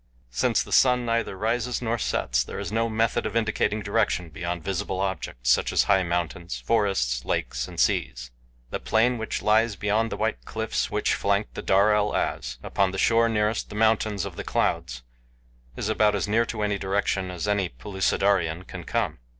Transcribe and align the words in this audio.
Since 0.31 0.63
the 0.63 0.71
sun 0.71 1.05
neither 1.05 1.37
rises 1.37 1.79
nor 1.79 1.99
sets 1.99 2.43
there 2.43 2.57
is 2.57 2.71
no 2.71 2.89
method 2.89 3.27
of 3.27 3.35
indicating 3.35 3.83
direction 3.83 4.29
beyond 4.29 4.63
visible 4.63 4.99
objects 4.99 5.51
such 5.51 5.71
as 5.71 5.83
high 5.83 6.01
mountains, 6.01 6.59
forests, 6.65 7.23
lakes, 7.23 7.67
and 7.67 7.79
seas. 7.79 8.31
The 8.71 8.79
plain 8.79 9.19
which 9.19 9.43
lies 9.43 9.75
beyond 9.75 10.11
the 10.11 10.17
white 10.17 10.43
cliffs 10.43 10.89
which 10.89 11.13
flank 11.13 11.53
the 11.53 11.61
Darel 11.61 12.15
Az 12.15 12.57
upon 12.63 12.89
the 12.89 12.97
shore 12.97 13.29
nearest 13.29 13.69
the 13.69 13.75
Mountains 13.75 14.25
of 14.25 14.37
the 14.37 14.43
Clouds 14.43 15.03
is 15.75 15.87
about 15.87 16.15
as 16.15 16.27
near 16.27 16.47
to 16.47 16.63
any 16.63 16.79
direction 16.79 17.29
as 17.29 17.47
any 17.47 17.69
Pellucidarian 17.69 18.63
can 18.65 18.83
come. 18.85 19.19